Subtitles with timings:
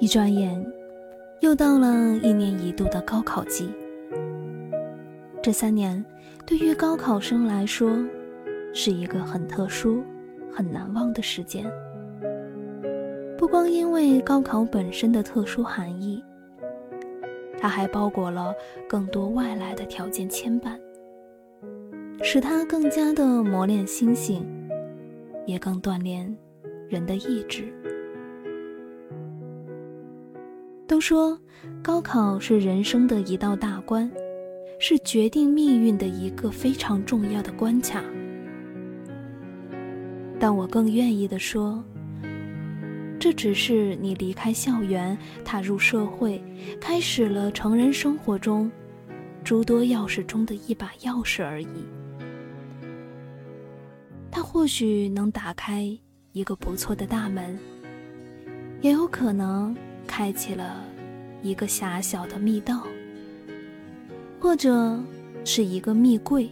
[0.00, 0.64] 一转眼，
[1.40, 3.68] 又到了一年一度的高考季。
[5.42, 6.04] 这三年，
[6.46, 7.90] 对于高考生来说，
[8.72, 10.00] 是一个很特殊、
[10.52, 11.68] 很难忘的时间。
[13.36, 16.22] 不光因为高考本身的特殊含义，
[17.58, 18.54] 它还包裹了
[18.88, 20.78] 更多外来的条件牵绊，
[22.22, 24.46] 使它更加的磨练心性，
[25.44, 26.32] 也更锻炼
[26.88, 27.64] 人的意志。
[30.88, 31.38] 都说
[31.82, 34.10] 高考是人生的一道大关，
[34.80, 38.02] 是决定命运的一个非常重要的关卡。
[40.40, 41.84] 但我更愿意的说，
[43.20, 46.42] 这只是你离开校园，踏入社会，
[46.80, 48.70] 开始了成人生活中
[49.44, 51.84] 诸多钥匙中的一把钥匙而已。
[54.30, 55.86] 它或许能打开
[56.32, 57.58] 一个不错的大门，
[58.80, 59.76] 也有可能。
[60.08, 60.82] 开启了
[61.42, 62.82] 一个狭小的密道，
[64.40, 64.98] 或者
[65.44, 66.50] 是一个密柜，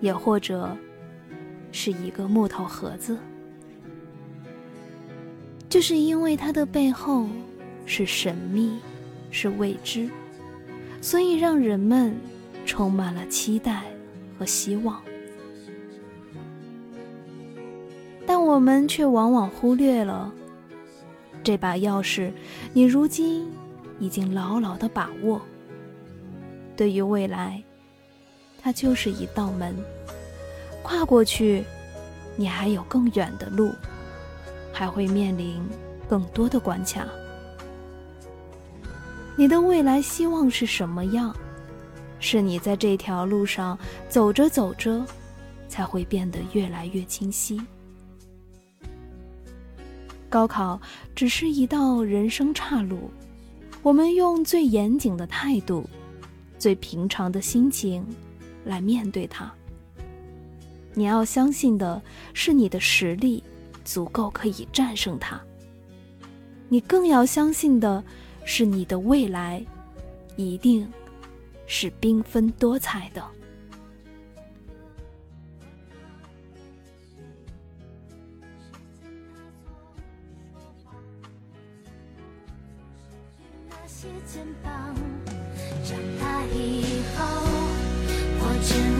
[0.00, 0.74] 也或者
[1.72, 3.18] 是一个木头盒子。
[5.68, 7.28] 就是因为它的背后
[7.84, 8.78] 是神秘，
[9.30, 10.08] 是未知，
[11.00, 12.16] 所以让人们
[12.64, 13.82] 充满了期待
[14.38, 15.02] 和希望。
[18.26, 20.32] 但我们却往往忽略了。
[21.42, 22.32] 这把钥匙，
[22.72, 23.50] 你如今
[23.98, 25.40] 已经牢牢的把握。
[26.76, 27.62] 对于未来，
[28.62, 29.74] 它就是一道门，
[30.82, 31.64] 跨过去，
[32.36, 33.72] 你还有更远的路，
[34.72, 35.62] 还会面临
[36.08, 37.06] 更多的关卡。
[39.36, 41.34] 你的未来希望是什么样？
[42.18, 43.78] 是你在这条路上
[44.10, 45.02] 走着走着，
[45.68, 47.58] 才会变得越来越清晰。
[50.30, 50.80] 高考
[51.14, 53.10] 只是一道人生岔路，
[53.82, 55.84] 我们用最严谨的态度、
[56.58, 58.06] 最平常的心情
[58.64, 59.52] 来面对它。
[60.94, 62.00] 你要相信的
[62.32, 63.42] 是你的实力
[63.84, 65.40] 足够可以战胜它，
[66.68, 68.02] 你更要相信的
[68.44, 69.64] 是你的未来
[70.36, 70.88] 一定
[71.66, 73.22] 是缤纷多彩的。
[83.90, 84.70] 些肩膀，
[85.84, 86.22] 长大
[86.54, 87.18] 以后，
[88.38, 88.70] 我只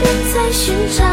[0.00, 1.04] 别再寻找，